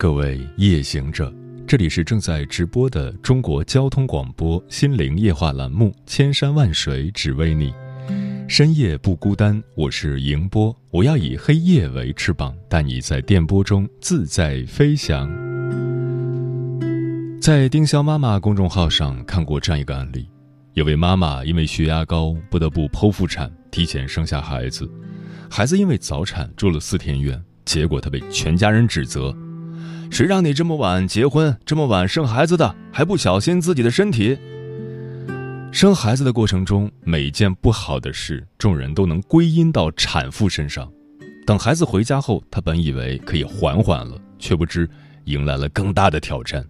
[0.00, 1.34] 各位夜行者，
[1.66, 7.72] 这里是正在直播的中国交通广播心灵夜话栏目《千山万水只为你》，
[8.48, 15.28] 深夜不孤单，我是迎波，我要以黑夜为翅膀，带你在电波中自在飞翔。
[17.42, 20.28] 在丁香妈妈公众号上看过这样一个案例，
[20.74, 24.88] 有位妈妈因为血压高，不得不剖腹产，提前生下孩子，
[25.50, 27.42] 孩子因为早产住了四天院。
[27.64, 29.36] 结果她被全家人指责
[30.10, 34.36] ：“谁让你这么晚结婚，这么晚生孩子的，还不小心自己的身体？”
[35.70, 40.90] 生孩子的过程中，每件不好的事，众人都能归因到产妇身上。
[41.46, 44.88] 等孩子回家后，她本以为可以缓缓了，却不知
[45.24, 46.64] 迎来了更大的挑战。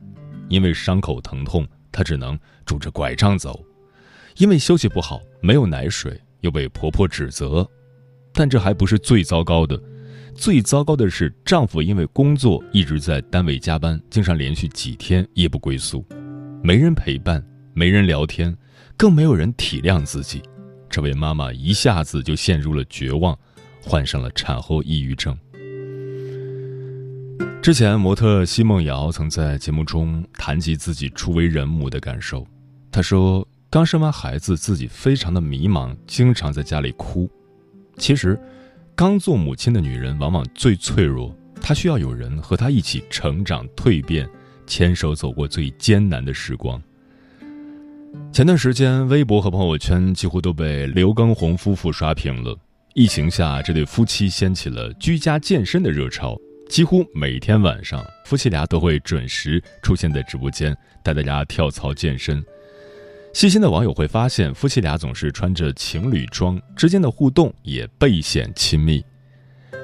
[0.49, 3.53] 因为伤口疼痛，她只能拄着拐杖走；
[4.37, 7.67] 因为休息不好，没有奶水，又被婆婆指责。
[8.33, 9.81] 但这还不是最糟糕的。
[10.39, 16.07] 最糟糕的是，丈夫因为工作一直在单位加班，经常连续几天夜不归宿，
[16.63, 17.45] 没人陪伴，
[17.75, 18.57] 没人聊天，
[18.97, 20.41] 更没有人体谅自己。
[20.89, 23.37] 这位妈妈一下子就陷入了绝望，
[23.83, 25.37] 患上了产后抑郁症。
[27.61, 32.47] 之前，模特奚梦瑶曾在节目中谈及自己初为人母的感受。
[32.93, 37.29] 她说，刚生完孩子，自己非常的迷茫，经常在家里哭。
[37.97, 38.39] 其实。
[38.99, 41.33] 刚做母亲的女人往往最脆弱，
[41.63, 44.29] 她需要有人和她一起成长蜕变，
[44.67, 46.83] 牵手走过最艰难的时光。
[48.33, 52.59] 前段时间，微博和朋友圈几乎都被刘畊宏夫妇刷屏了。
[52.93, 56.37] 疫情下，这对夫妻掀起了居家健身的热潮，
[56.69, 62.45] 几乎每天晚上，夫妻俩都会准时出现在直播间，带大家跳操健身。
[63.39, 69.01] 细心的网友会发现，夫妻俩总是穿着情侣装，之间的互动也倍显亲密。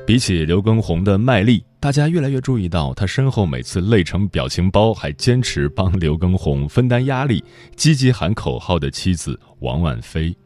[0.04, 7.44] 比起刘畊宏的卖力，大家越来越注意到他身后每次累成表情包还坚持帮刘畊宏分担压力、
[7.76, 10.36] 积极喊口号的妻子王婉菲。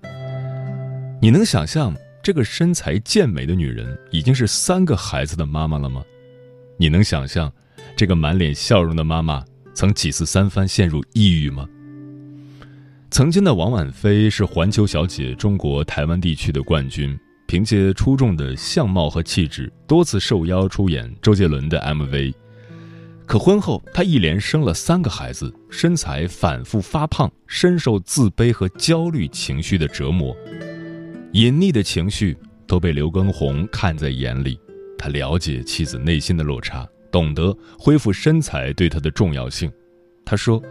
[1.18, 6.02] 你能想象这个身材健美的女人已经是三个孩子的妈妈了吗？
[6.76, 7.50] 你能想象
[7.96, 9.42] 这个满脸笑容的妈妈
[9.72, 11.66] 曾几次三番陷入抑郁吗？
[13.10, 22.34] 曾经的王婉菲是环球小姐中国台湾地区的冠军，凭借出众的相貌和气质，多次受邀出演周杰伦的 MV。
[23.24, 30.36] 可婚后，她一连生了三个孩子，身材反复发胖，深受自卑和焦虑情绪的折磨。
[31.32, 32.36] 隐匿的情绪
[32.66, 34.60] 都被刘畊宏看在眼里，
[34.98, 39.72] 他了解妻子内心的落差，懂得恢复身材对他的重要性。
[40.26, 40.62] 他说。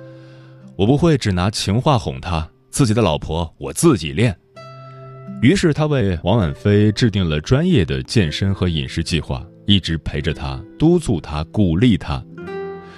[0.77, 4.37] 我不会只拿情话哄她，自己的老婆我自己练。
[5.41, 12.23] 于是他为王婉菲制定了专业的健身和饮食计划，一直陪着她，督促她，鼓励她。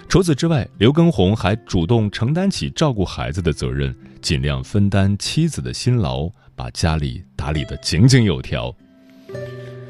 [0.10, 8.76] 除此之外，刘畊宏还主动承担起照顾孩子的责任，尽量分担妻子的辛劳，把家里打理得井井有条。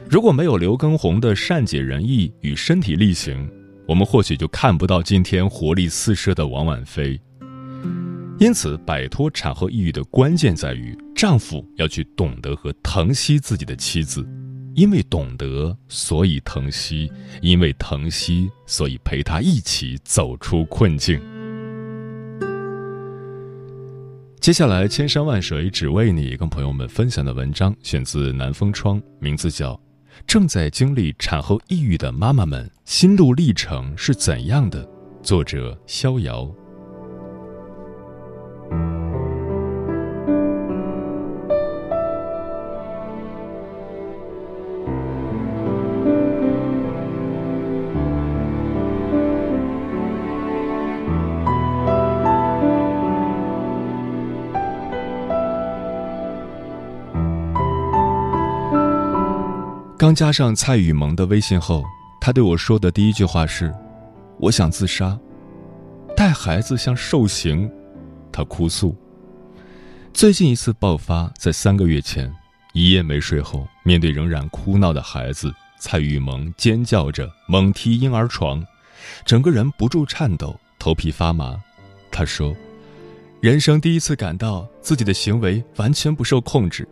[0.07, 3.49] 如果没有刘畊宏的善解人意与身体力行，
[3.87, 7.19] 我们或许就看不到今天活力四射的王婉菲。
[8.39, 14.25] 因此，摆脱产后抑郁的关键在于丈夫要去懂得和疼惜自己的妻子，
[14.75, 17.11] 因为懂得，所以疼惜；
[17.41, 21.19] 因为疼惜，所以陪她一起走出困境。
[24.39, 29.73] 接下来，千山万水只为你，跟朋友们分享的文章选自南风窗，名字叫
[30.25, 34.85] 《正在经历产后抑郁的妈妈们心路历程是怎样的》，
[35.21, 36.49] 作者逍遥。
[59.99, 61.83] 刚加上蔡雨萌的微信后，
[62.21, 63.75] 他对我说的第一句话是
[64.39, 65.19] ：“我想自杀，
[66.15, 67.69] 带孩子像受刑。”
[68.31, 68.95] 他哭诉。
[70.13, 72.33] 最近一次爆发在三个月前，
[72.71, 78.65] 一夜没睡后，面对仍然哭闹的孩子，蔡雨萌尖叫着猛踢婴儿床，
[79.25, 81.61] 整个人不住颤抖，头皮发麻。
[82.09, 82.55] 她说
[83.43, 86.87] ：“人生第一次感到自己的行为完全不受控制。”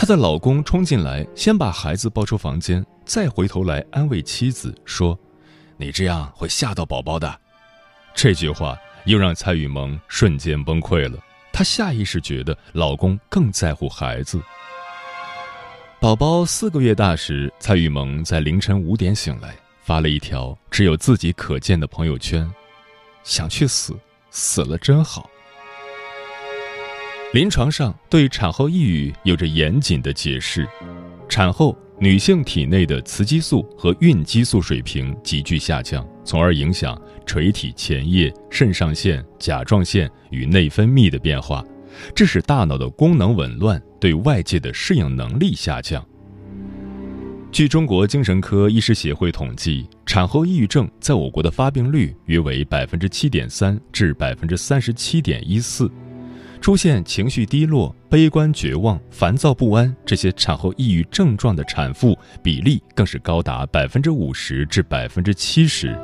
[0.00, 5.18] 她的老公冲进来，先把孩子抱出房间，再回头来安慰妻子说
[5.76, 7.40] ：“你这样会吓到宝宝的。”
[8.14, 11.18] 这句话又让蔡雨萌瞬间崩溃了。
[11.52, 14.40] 她下意识觉得老公更在乎孩子。
[15.98, 19.52] 宝宝四个月大时，蔡雨萌在凌晨五点醒来，
[19.82, 22.48] 发了一条只有自己可见的朋友圈
[23.24, 23.98] ：“想去死，
[24.30, 25.28] 死了真好。”
[27.34, 30.66] 临床上对产后抑郁有着严谨的解释：
[31.28, 41.62] 产后女性体内的雌激素和孕激素水平急剧下降，从而影响垂体前叶、肾上腺、甲状腺与内分泌的变化，
[42.14, 46.02] 致使大脑的功能紊乱，对外界的适应能力下降。
[47.52, 55.90] 据中国精神科医师协会统计，产后抑郁症在我国的发病率约为百分之七点三至百分之三十七点一四。
[56.60, 65.96] 出现情绪低落、悲观、绝望、烦躁不安这些产后抑郁症状的产妇比例更是高达百分之五十至百分之七十。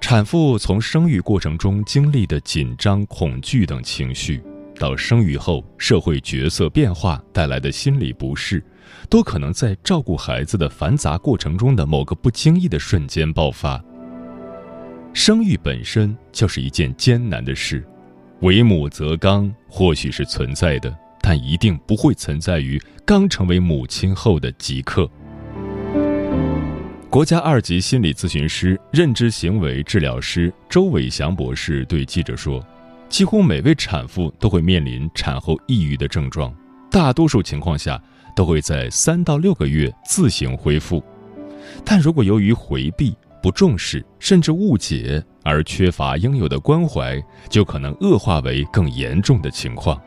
[0.00, 4.42] 产妇从生育过程中经历的紧张、恐惧等情绪，
[4.78, 8.62] 到生育后社会角色变化带来的心理不适，
[9.08, 13.82] 都可能在照顾孩子的繁杂过程中的某个不经意的瞬间爆发。
[15.12, 17.86] 生育本身就是一件艰难的事。
[18.42, 25.08] 为母则刚或许是存在的，但一定不会存在于刚成为母亲后的即刻。
[27.08, 32.60] 国家二级心理咨询师、认知行为治疗师周伟祥博士对记者说
[33.08, 36.52] ：“几乎每位产妇都会面临产后抑郁的症状，
[36.90, 38.02] 大多数情况下
[38.34, 41.00] 都会在三到六个月自行恢复，
[41.84, 50.00] 但如果由于回避，不重视甚至误解而缺乏应有的关怀，就可能恶化为更严重的情况。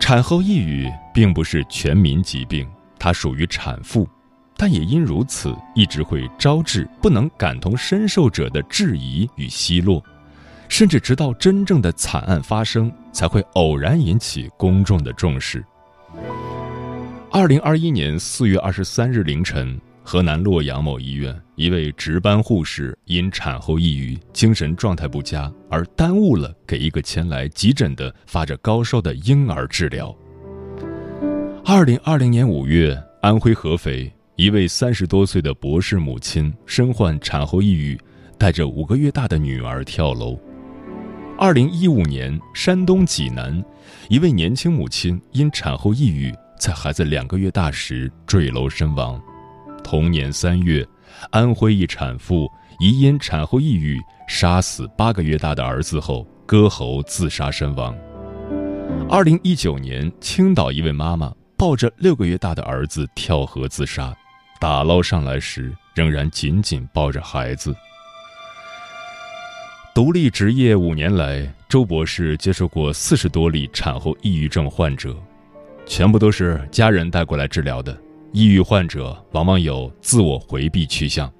[0.00, 4.08] 产后抑郁并不是全民疾病，它属于产妇，
[4.56, 10.02] 但也因如此一直会招致不能感同身受者的质疑与奚落，
[10.68, 15.64] 甚至直到真正的惨案发生，才会偶然引起公众的重视。
[17.30, 19.80] 二零二一年四月二十三日凌晨。
[20.10, 30.16] 河南洛阳某医院一位值班护士因产后抑郁、精神状态不佳而耽误了给一个前来急诊的发着高烧的婴儿治疗。
[31.62, 38.00] 二零二零年五月，安徽合肥一位三十多岁的博士母亲身患产后抑郁，
[38.38, 40.40] 带着五个月大的女儿跳楼。
[41.36, 43.62] 二零一五年，山东济南
[44.08, 49.22] 一位年轻母亲因产后抑郁，在孩子两个月大时坠楼身亡。
[49.90, 50.86] 同年三月，
[51.30, 52.46] 安徽一产妇
[52.78, 53.98] 疑因产后抑郁
[54.28, 57.96] 杀死八个月大的儿子后割喉自杀身亡。
[59.08, 64.14] 二零一九年，青岛一位妈妈抱着六个月大的儿子跳河自杀，
[64.60, 67.74] 打捞上来时仍然紧紧抱着孩子。
[69.94, 75.16] 独立执业五年来，周博士接受过四十多例产后抑郁症患者，
[75.86, 77.98] 全部都是家人带过来治疗的。
[78.32, 81.32] 抑郁患者往往有自我回避趋向。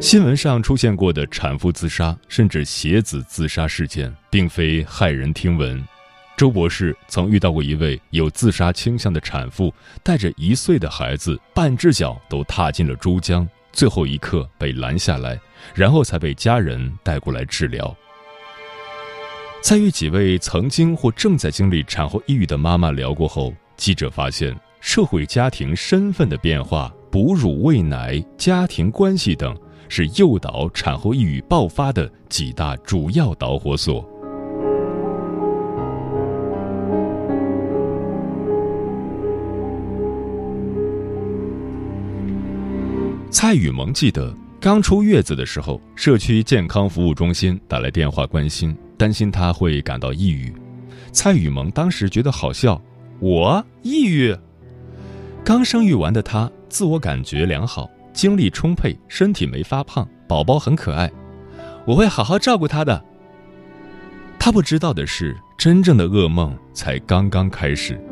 [0.00, 5.82] 新闻上出现过的产妇自杀甚至携子自杀事件，并非骇人听闻。
[6.36, 15.40] 周博士曾遇到过一位有自杀倾向的产妇，带着一岁的孩子，半只脚都踏进了珠江，最后一刻被拦下来，
[15.74, 17.96] 然后才被家人带过来治疗。
[19.62, 24.54] 在与几位曾经或正在经历产后抑郁的妈妈聊过后，记者发现。
[24.84, 29.56] 社会家庭身份的变化、哺乳喂奶、家庭关系等，
[29.88, 34.06] 是诱导产后抑郁爆发的几大主要导火索。
[43.30, 50.54] 蔡雨萌记得，刚出月子的时候，社区健康服务中心打来电话关心，担心她会感到抑郁。
[51.10, 52.78] 蔡雨萌当时觉得好笑，
[53.18, 54.36] 我抑郁。
[55.44, 61.12] 刚生育完的她，自我感觉良好，精力充沛，身体没发胖，宝宝很可爱，
[61.84, 63.04] 我会好好照顾他的。
[64.38, 68.02] 她不知道的是，真正的噩梦才刚刚开始。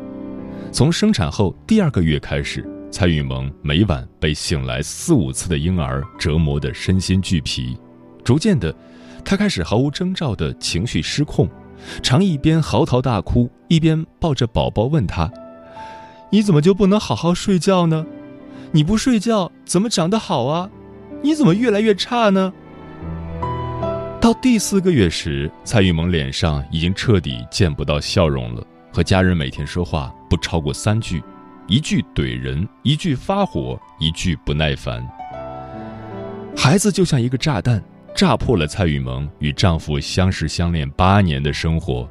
[0.71, 7.75] 从生产后第二个月开始，蔡雨萌每晚被醒来四五次的婴儿折磨得身心俱疲，
[8.23, 8.71] 逐渐的，
[9.25, 11.49] 她开始毫无征兆的情绪失控，
[12.03, 15.31] 常一边嚎啕大哭，一边抱着宝宝问他。
[16.33, 18.07] 你怎么就不能好好睡觉呢？
[18.71, 20.67] 你不睡觉怎么长得好啊？
[21.21, 22.51] 你怎么越来越差呢？”
[24.19, 31.21] 到第四个月时，蔡玉萌脸上已经彻底见不到笑容了，和家人每天说话不超过三句，
[31.67, 35.07] 一句怼人，一句发火，一句不耐烦。
[36.57, 37.79] 孩子就像一个炸弹，
[38.15, 42.09] 炸破了蔡玉萌与丈夫相识相恋八年的生活。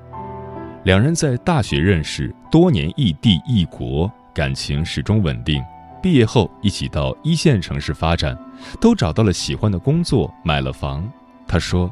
[0.84, 5.62] 两人在大学认识，多年异地异国，感情始终稳定。
[6.02, 8.36] 毕业后一起到一线城市发展，
[8.80, 11.08] 都找到了喜欢的工作，买了房。
[11.46, 11.90] 她说。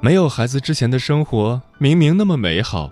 [0.00, 2.90] 没有孩子之前的生活，明明那么美好。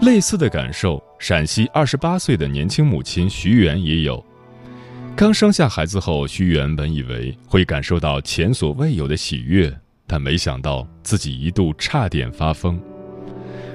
[0.00, 4.24] 类似的感受，陕西二十八岁的年轻母亲徐媛也有。
[5.14, 9.72] 刚生下孩子后，徐媛本以为会感受到前所未有的喜悦，
[10.08, 12.80] 但没想到自己一度差点发疯。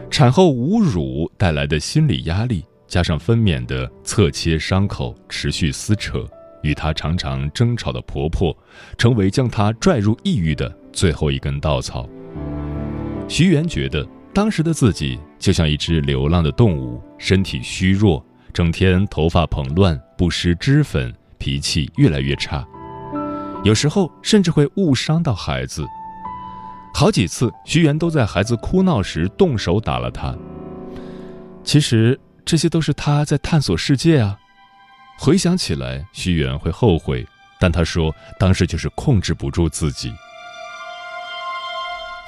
[0.10, 6.26] 产后无乳带来的心理压力，加上分娩的侧切伤口持续撕扯，
[6.64, 8.56] 与她常常争吵的婆婆，
[8.98, 10.76] 成为将她拽入抑郁的。
[10.92, 12.10] 最后一根稻草。
[13.28, 22.66] 徐媛觉得当时的自己就像一只流浪的动物，身体虚弱，整天头发蓬乱，不施脂粉，脾气越来越差，
[23.64, 25.86] 有时候甚至会误伤到孩子。
[27.00, 30.36] 好几次，徐媛都在孩子哭闹时动手打了他。
[31.64, 34.36] 其实这些都是他在探索世界啊。
[35.20, 37.24] 回想起来，徐媛会后悔，
[37.60, 40.12] 但他说当时就是控制不住自己。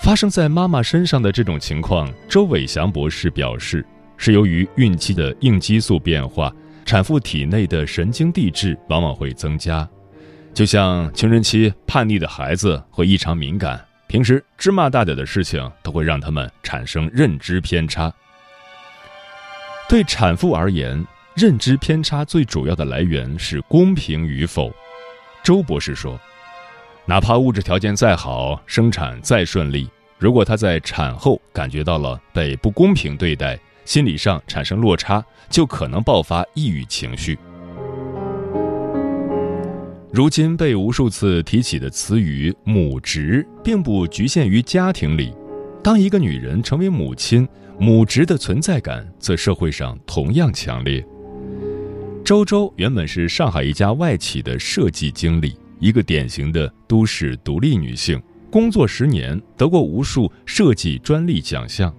[0.03, 3.83] 发生在妈妈身上的这种情况，周伟祥博士表示，
[4.17, 6.53] 是由于孕期的应激素变化，
[6.85, 9.89] 产妇体内的神经递质往往会增加。
[10.53, 18.11] 就像青春期叛逆的孩子会异常敏感，平时芝麻大点的事情都会让他们产生认知偏差。
[19.87, 24.73] 对产妇而言，认知偏差最主要的来源是公平与否。
[25.43, 26.19] 周博士说。
[27.05, 29.89] 哪怕物质条件再好，生产再顺利，
[30.19, 37.37] 如果她在产后感觉到了被不公平对待，心理上产生落差，就可能爆发抑郁情绪。
[40.11, 45.31] 如今被无数次提起的词语“母职”，并不局限于家庭里。
[45.83, 47.47] 当一个女人成为母亲，
[47.79, 51.05] 母职的存在感在社会上同样强烈。
[52.25, 55.55] 周周原本是上海一家外企的设计经理。
[55.79, 61.93] 一个典型的都市独立女性，工作十年，得过无数设计专利奖项。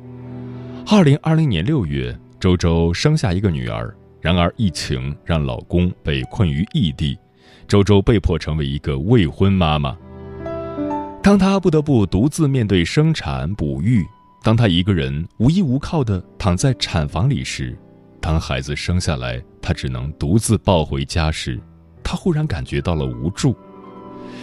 [0.86, 7.16] 二零二零年六月，周周生下一个女儿，然而疫情让老公被困于异地，
[7.70, 9.96] 周周被迫成为一个未婚妈妈。
[11.22, 14.04] 当她不得不独自面对生产哺育，
[14.42, 17.78] 当她一个人无依无靠地躺在产房里时，
[18.20, 21.60] 当孩子生下来，她只能独自抱回家时，
[22.02, 23.54] 她忽然感觉到了无助。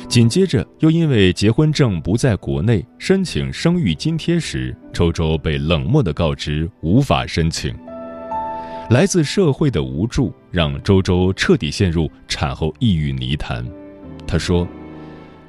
[0.08, 7.76] 紧接着，又因为结婚证不在国内，申请生育津贴时，周周被冷漠的告知无法申请。
[8.90, 13.66] 来自社会的无助，让周周彻底陷入产后抑郁泥潭。
[14.26, 14.66] 他说：“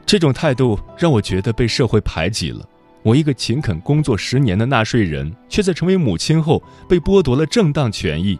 [0.04, 2.68] 这种态度让我觉得被社会排挤了。
[3.04, 8.36] 我一个勤恳工作十年的纳税人，却在成为母亲后被剥夺了正当权益。”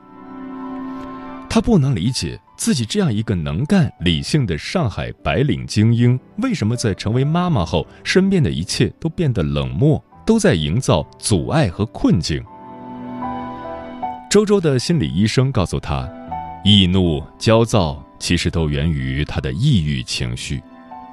[1.49, 2.39] 他不能理解。
[2.57, 12.43] 自己这样一个能干、理性的上海白领精英，为什么在成为妈妈后，身边的一切都变得冷漠，都在营造阻碍和困境？
[14.31, 16.07] 周周的心理医生告诉他，
[16.63, 20.63] 易怒、焦躁其实都源于他的抑郁情绪。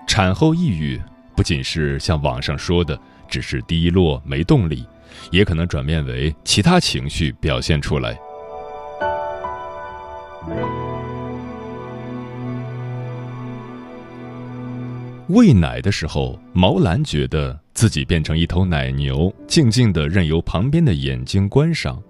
[0.06, 1.02] 产后抑郁
[1.34, 4.86] 不仅是像网上说的只是低落、没动力，
[5.32, 8.18] 也可能转变为其他情绪表现出来。
[15.30, 22.04] 喂奶的时候，毛兰觉得自己变成一头奶牛，静静的任由旁边的眼睛观赏。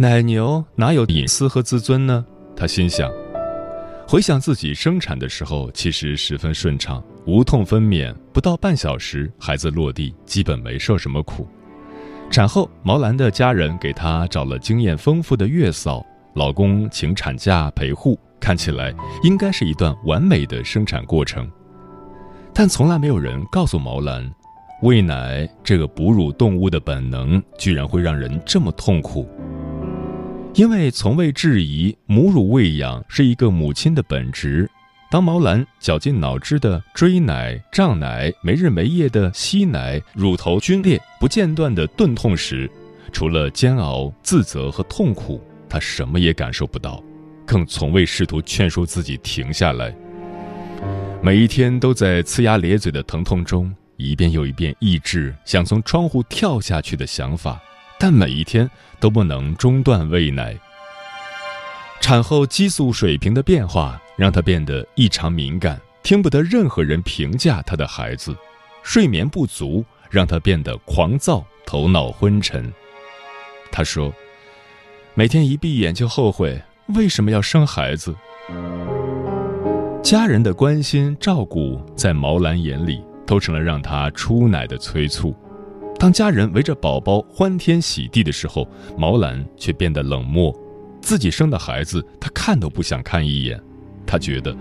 [0.00, 2.24] 奶牛哪有隐私和自尊呢？
[2.54, 3.10] 他心想。
[4.06, 11.48] 回想自己生产的时候，其实十分顺畅，无痛分娩，不到半小时，孩子落地，基本没受什么苦。
[12.30, 21.50] 产后，毛兰的家人给她找了经验丰富的月嫂，老公请产假陪护，看起来应该是一段完美的生产过程。
[22.54, 24.32] 但从来没有人告诉毛兰，
[24.82, 29.28] 喂奶这个哺乳动物的本能居然会让人这么痛苦。
[30.58, 34.68] 因为从未质疑母乳喂养是一个母亲的本职，
[35.08, 42.68] 当毛兰绞尽脑汁的追奶、胀奶、没日没夜的吸奶、乳头皲裂、不间断的钝痛时，
[43.12, 47.00] 除了煎熬、自责和痛苦，她什么也感受不到。
[47.46, 49.94] 更从未试图劝说自己停下来。
[51.22, 57.62] 每一天都在呲牙咧嘴的疼痛中，一遍又一遍抑制想从窗户跳下去的想法，
[57.98, 60.56] 但每一天都不能中断喂奶。
[62.00, 68.32] 产后激素水平的变化让她变得异常敏感，听不得任何人评价她的孩子；
[68.82, 72.72] 睡眠不足让她变得狂躁，头脑昏沉。
[73.72, 74.12] 她说
[75.14, 76.62] ：“每天一闭眼就后悔
[76.94, 78.14] 为什么要生孩子。”
[80.00, 85.36] 家人的关心照顾，在毛兰眼里都成了让她出奶的催促。
[85.98, 90.54] 当家人围着宝宝欢天喜地的时候，毛兰却变得冷漠。
[91.00, 93.60] 自己生的孩子，她看都不想看一眼。
[94.06, 94.56] 她觉得，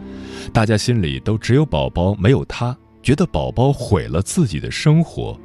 [0.52, 5.40] 大家心里都只有宝宝，没有她，觉得宝宝毁了自己的生活。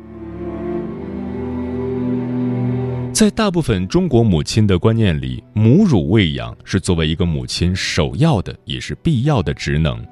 [3.12, 10.02] 在大部分中国母亲的观念里，母乳喂养是作为一个母亲首要的，也是必要的职能。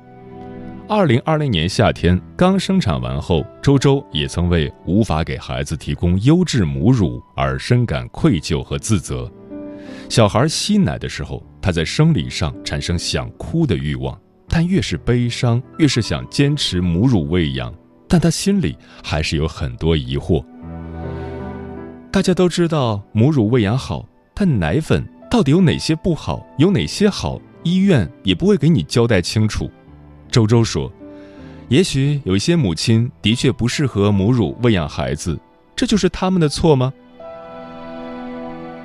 [0.90, 9.30] 二零二零年夏天刚生产完后，周周也曾为无法给孩子提供优质母乳而深感愧疚和自责。
[10.08, 17.72] 小孩吸奶的时候，他在生理上产生想哭的欲望，但越是悲伤，越是想坚持母乳喂养，
[18.08, 20.44] 但他心里还是有很多疑惑。
[22.10, 24.04] 大家都知道母乳喂养好，
[24.34, 27.40] 但奶粉到底有哪些不好，有哪些好？
[27.62, 29.70] 医院也不会给你交代清楚。
[30.30, 30.90] 周周说
[31.68, 35.38] ：“也许有一些母亲的确不适合母乳喂养孩子，
[35.74, 36.92] 这就是他们的错吗？”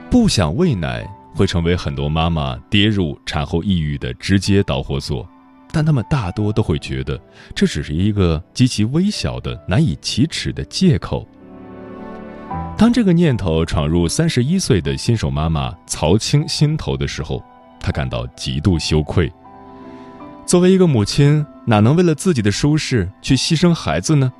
[0.09, 5.27] 不想喂奶会成为很多妈妈跌入产后抑郁的直接导火索，
[5.71, 7.19] 但他们大多都会觉得
[7.53, 11.27] 这只是一个极其微小的、难以启齿的借口。
[12.77, 17.43] 当这个念头闯入三十一岁的新手妈妈曹青心头的时候，
[17.79, 19.31] 她感到极度羞愧。
[20.45, 24.31] 作为一个母亲，哪能为了自己的舒适去牺牲孩子呢？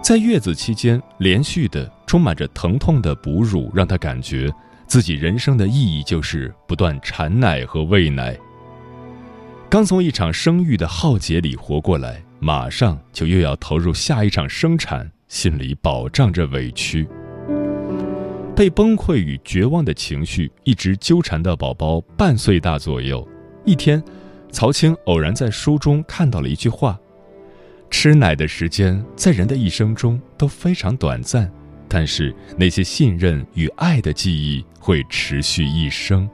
[0.00, 4.48] 在月子期间，连续的、充满着疼痛的哺乳，让她感觉
[4.86, 8.38] 自己人生的意义就是不断产奶和喂奶。
[9.68, 17.08] 刚从一场生育的浩劫里活过来，马上就又要投入下一场生产，心里饱胀着委屈。
[18.54, 23.26] 被崩溃与绝望的情绪一直纠缠到宝宝半岁大左右。
[23.64, 24.02] 一天，
[24.50, 26.98] 曹青偶然在书中看到了一句话。
[27.90, 31.50] 吃奶的时间在人的一生中都非常短暂，
[31.88, 36.28] 但是那些信任与爱的记忆会持续一生。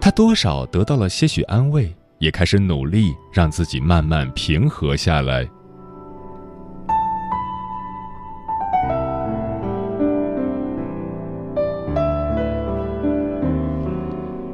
[0.00, 5.46] 他多少得到了些许安慰，也开始努力让自己慢慢平和下来。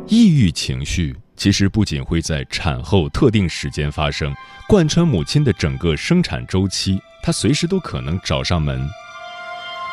[0.09, 1.15] 抑郁情绪。
[1.37, 4.35] 其实不仅会在产后特定时间发生，
[4.67, 8.89] 贯穿母亲的整个生产周期，她随时都可能找上门。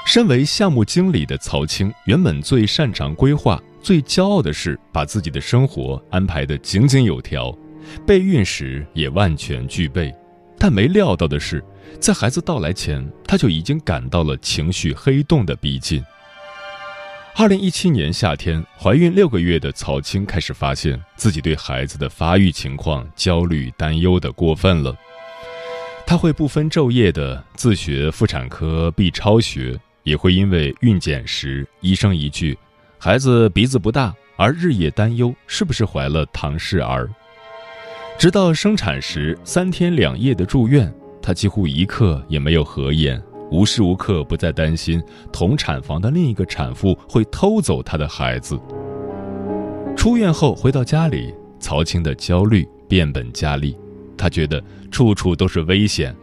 [0.05, 7.55] 身为项目经理的曹青，原本最擅长规划，最骄傲的是把自己的生活安排得井井有条，
[8.05, 10.13] 备孕时也万全俱备。
[10.59, 11.63] 但没料到的是，
[11.99, 16.03] 在孩子到来前，他就已经感到了情绪黑洞的逼近。
[17.35, 24.95] 二零一七年夏天，怀孕六个月的曹青开始发现自己对孩子的发育情况焦虑担忧的过分了。
[26.05, 32.55] 他会不分昼夜的自学妇产科 B 超学，也会因为孕检时医生一句
[32.99, 37.09] “孩子鼻子不大”而日夜担忧是不是怀了唐氏儿。
[38.15, 43.19] 直到生产时三天两夜的住院，他几乎一刻也没有合眼。
[43.53, 48.59] 无时无刻不在担心同产房的另一个产妇会偷走她的孩子。
[49.95, 53.77] 出院后回到家里，曹青的焦虑变本加厉，
[54.17, 56.15] 他觉得处处都是危险：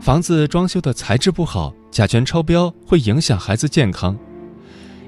[0.00, 4.14] 房子装修的材质不好，甲醛超标会影响孩子健康；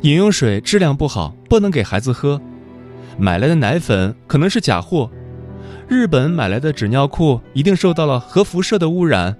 [0.02, 2.40] 饮用水质量不好，不能给孩子喝；
[3.16, 5.08] 买来的奶粉可能是假货；
[5.86, 9.36] 日本买来的纸尿裤一定受到了核辐射的污染。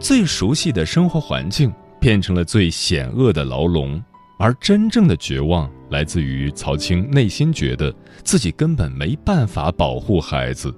[0.00, 4.02] 最熟悉的生活环境变成了最险恶的牢笼，
[4.38, 10.74] 而真正的绝望来自于曹青内心觉得自己根本没办法保护孩子。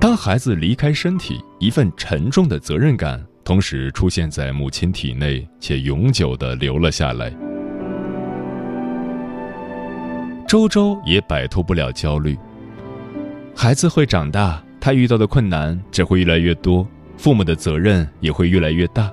[0.00, 7.34] 当孩子离开身体，一份沉重的责任感同时出现在母亲体内，且永久的留了下来。
[10.46, 12.38] 周周也摆脱不了焦虑，
[13.56, 16.86] 孩子会长大，他遇到的困难只会越来越多。
[17.18, 19.12] 父母的责任也会越来越大。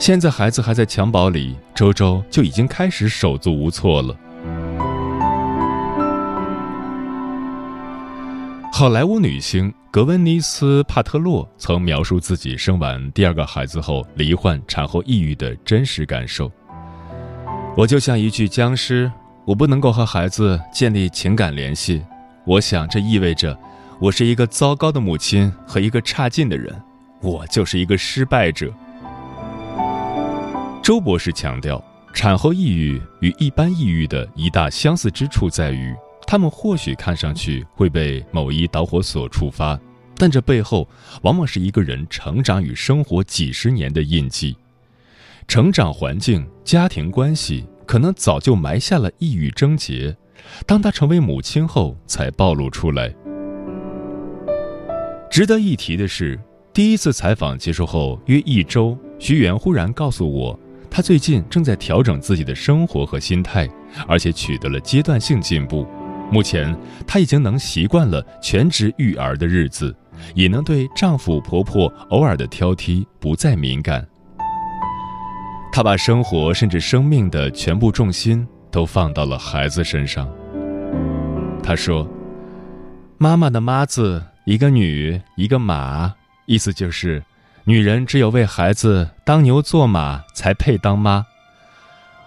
[0.00, 4.16] 现在孩子还在襁褓里，周周就已经开始手足无措了。
[8.72, 16.50] 好莱坞女星格温妮斯·帕特洛曾描述自己生完第二个孩子后罹患产后抑郁的真实感受
[17.76, 19.10] ：“我就像一具僵尸，
[19.44, 22.02] 我不能够和孩子建立情感联系。
[22.46, 23.58] 我想这意味着
[23.98, 26.72] 我是一个糟糕的母亲和一个差劲的人。
[27.20, 28.72] 我就是一个失败者。”
[30.82, 31.82] 周博士强调，
[32.14, 35.94] 产后抑郁与一般抑郁的一大相似之处在于。
[36.26, 39.80] 他们或许看上去会被某一导火索触发，
[40.14, 40.86] 但这背后
[41.22, 44.54] 往往是一个人成长与生活几十年的印记。
[45.46, 50.14] 成长环境、家庭关系可能早就埋下了抑郁症结，
[50.66, 53.14] 当他成为母亲后才暴露出来。
[55.30, 56.38] 值得一提的是，
[56.78, 60.56] 第一次采访结束后约一周，徐媛忽然告诉我，
[60.88, 63.68] 她最近正在调整自己的生活和心态，
[64.06, 65.84] 而且取得了阶段性进步。
[66.30, 66.72] 目前，
[67.04, 69.92] 她已经能习惯了全职育儿的日子，
[70.36, 74.06] 也能对丈夫婆婆偶尔的挑剔不再敏感。
[75.72, 80.30] 她把生活甚至生命的全部重心都放到了孩子身上。
[81.60, 82.08] 她说
[83.18, 86.14] ：“妈妈的妈字，一个女，一个马，
[86.48, 87.22] 意思就是，
[87.62, 91.24] 女人只有为孩子当牛做马，才配当妈。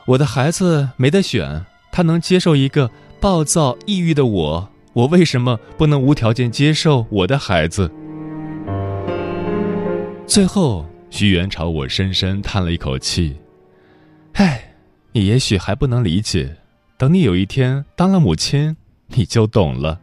[0.05, 2.89] 我的孩子没得选，他能接受一个。”
[3.21, 7.91] 暴躁抑郁的我，我为什么不能无条件接受我的孩子？
[10.25, 13.37] 最后，徐元朝我深深叹了一口气
[14.33, 14.73] ：“唉，
[15.11, 16.57] 你也许还不能理解，
[16.97, 18.75] 等你有一天当了母亲，
[19.09, 19.99] 你就懂了。”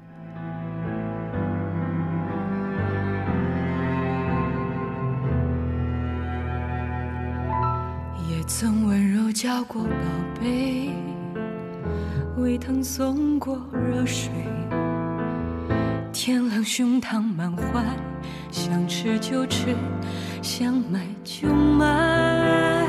[9.58, 9.90] 叫过宝
[10.40, 10.88] 贝。
[12.36, 14.30] 胃疼送过热水，
[16.12, 17.84] 天冷胸膛满怀，
[18.52, 19.74] 想吃就吃，
[20.42, 22.86] 想买就买。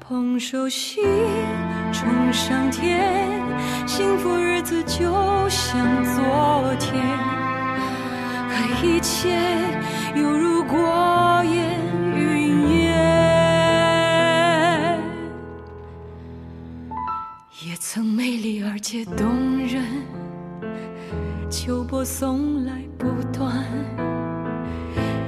[0.00, 1.04] 捧手心
[1.92, 3.30] 冲上天，
[3.86, 7.04] 幸福日子就像昨天，
[8.48, 9.38] 可一切
[10.14, 10.78] 犹如过
[17.90, 19.82] 曾美丽而且动人，
[21.48, 23.64] 秋波送来不断，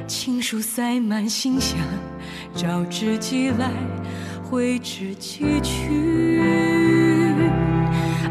[0.06, 1.78] 情书塞满信箱，
[2.54, 3.70] 招之即来，
[4.42, 6.42] 挥之即去。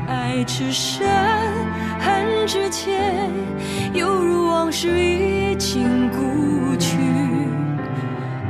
[0.08, 1.08] 爱之深，
[2.00, 3.02] 恨之切，
[3.96, 7.00] 犹如往事已经故去，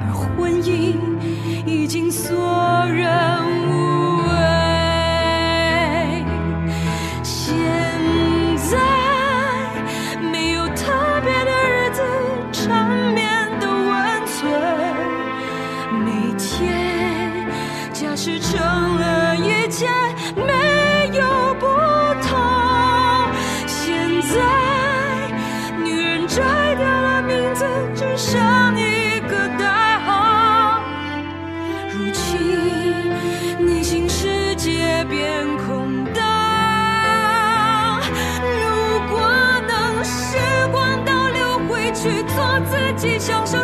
[0.02, 0.98] 而婚姻
[1.66, 3.79] 已经索然无。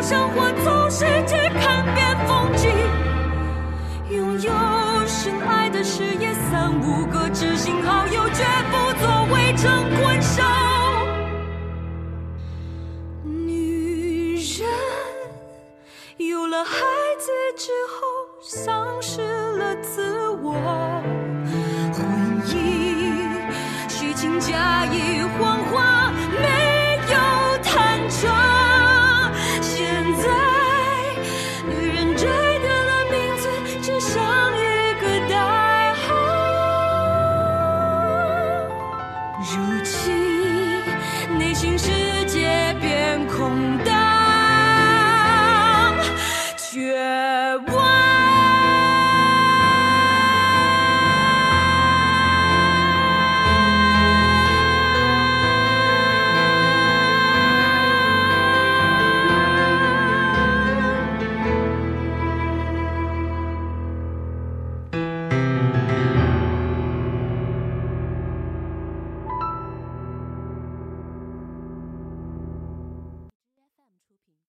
[0.01, 0.24] 丧